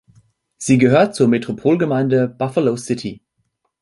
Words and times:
Sie 0.57 0.79
gehört 0.79 1.13
zur 1.13 1.27
Metropolgemeinde 1.27 2.27
Buffalo 2.27 2.75
City. 2.75 3.21